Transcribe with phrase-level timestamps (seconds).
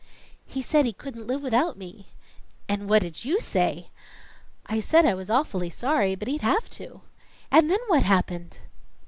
[0.47, 2.07] "He said he couldn't live without me."
[2.67, 3.91] "And what did you say?"
[4.65, 7.01] "I said I was awfully sorry, but he'd have to."
[7.51, 8.57] "And then what happened?"